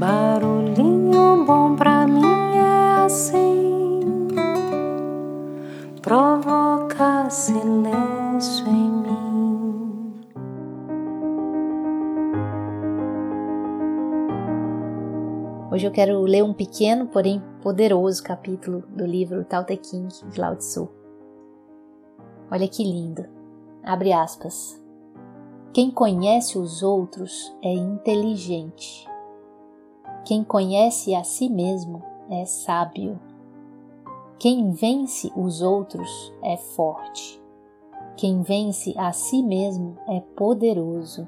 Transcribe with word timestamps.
Barulhinho 0.00 1.44
bom 1.44 1.76
pra 1.76 2.06
mim 2.06 2.24
é 2.56 3.04
assim, 3.04 4.00
provoca 6.00 7.28
silêncio 7.28 8.66
em 8.66 8.90
mim. 8.90 10.24
Hoje 15.70 15.86
eu 15.86 15.90
quero 15.90 16.22
ler 16.22 16.42
um 16.44 16.54
pequeno, 16.54 17.06
porém 17.06 17.42
poderoso 17.60 18.22
capítulo 18.22 18.82
do 18.88 19.04
livro 19.04 19.44
Tao 19.44 19.64
Te 19.64 19.78
Ching 19.82 20.08
de 20.30 20.40
Lao 20.40 20.56
Tzu. 20.56 20.88
Olha 22.50 22.66
que 22.66 22.82
lindo. 22.82 23.26
Abre 23.84 24.14
aspas. 24.14 24.82
Quem 25.74 25.90
conhece 25.90 26.56
os 26.56 26.82
outros 26.82 27.54
é 27.62 27.74
inteligente. 27.74 29.09
Quem 30.30 30.44
conhece 30.44 31.12
a 31.12 31.24
si 31.24 31.48
mesmo 31.48 32.04
é 32.30 32.44
sábio. 32.44 33.18
Quem 34.38 34.70
vence 34.70 35.28
os 35.34 35.60
outros 35.60 36.32
é 36.40 36.56
forte. 36.56 37.42
Quem 38.16 38.40
vence 38.40 38.94
a 38.96 39.10
si 39.10 39.42
mesmo 39.42 39.96
é 40.06 40.20
poderoso. 40.20 41.26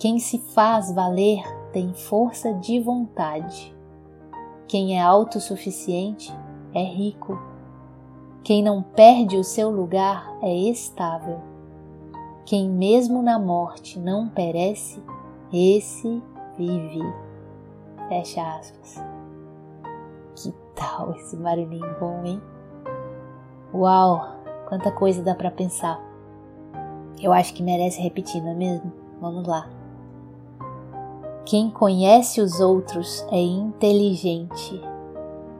Quem 0.00 0.18
se 0.18 0.36
faz 0.36 0.90
valer 0.90 1.44
tem 1.72 1.94
força 1.94 2.52
de 2.54 2.80
vontade. 2.80 3.72
Quem 4.66 4.98
é 4.98 5.00
autossuficiente 5.00 6.36
é 6.74 6.82
rico. 6.82 7.38
Quem 8.42 8.64
não 8.64 8.82
perde 8.82 9.36
o 9.36 9.44
seu 9.44 9.70
lugar 9.70 10.36
é 10.42 10.52
estável. 10.52 11.38
Quem 12.44 12.68
mesmo 12.68 13.22
na 13.22 13.38
morte 13.38 13.96
não 13.96 14.28
perece, 14.28 15.00
esse 15.52 16.20
vive. 16.58 17.25
Fecha 18.08 18.42
aspas. 18.56 19.02
Que 20.36 20.52
tal 20.74 21.12
esse 21.12 21.36
barulhinho 21.36 21.96
bom, 21.98 22.22
hein? 22.24 22.40
Uau, 23.74 24.28
quanta 24.68 24.90
coisa 24.92 25.22
dá 25.22 25.34
para 25.34 25.50
pensar. 25.50 26.00
Eu 27.20 27.32
acho 27.32 27.54
que 27.54 27.62
merece 27.62 28.00
repetir, 28.00 28.42
não 28.42 28.52
é 28.52 28.54
mesmo? 28.54 28.92
Vamos 29.20 29.46
lá. 29.46 29.68
Quem 31.44 31.70
conhece 31.70 32.40
os 32.40 32.60
outros 32.60 33.26
é 33.30 33.40
inteligente. 33.40 34.80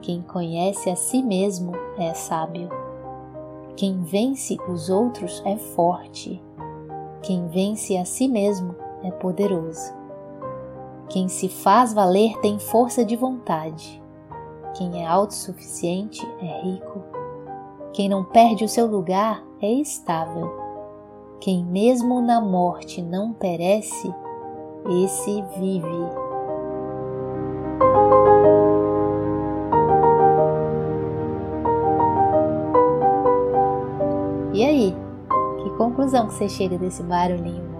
Quem 0.00 0.22
conhece 0.22 0.90
a 0.90 0.96
si 0.96 1.22
mesmo 1.22 1.72
é 1.98 2.14
sábio. 2.14 2.68
Quem 3.76 4.02
vence 4.02 4.56
os 4.68 4.88
outros 4.90 5.42
é 5.44 5.56
forte. 5.56 6.42
Quem 7.22 7.46
vence 7.48 7.96
a 7.96 8.04
si 8.04 8.28
mesmo 8.28 8.74
é 9.02 9.10
poderoso. 9.10 10.01
Quem 11.12 11.28
se 11.28 11.46
faz 11.46 11.92
valer 11.92 12.38
tem 12.38 12.58
força 12.58 13.04
de 13.04 13.16
vontade. 13.16 14.02
Quem 14.74 15.02
é 15.02 15.06
autossuficiente 15.06 16.26
é 16.40 16.62
rico. 16.62 17.02
Quem 17.92 18.08
não 18.08 18.24
perde 18.24 18.64
o 18.64 18.68
seu 18.68 18.86
lugar 18.86 19.44
é 19.60 19.70
estável. 19.70 20.50
Quem 21.38 21.66
mesmo 21.66 22.22
na 22.22 22.40
morte 22.40 23.02
não 23.02 23.34
perece, 23.34 24.10
esse 25.04 25.42
vive. 25.58 25.86
E 34.54 34.64
aí? 34.64 34.96
Que 35.62 35.70
conclusão 35.76 36.28
que 36.28 36.32
você 36.32 36.48
chega 36.48 36.78
desse 36.78 37.02
barulhinho 37.02 37.72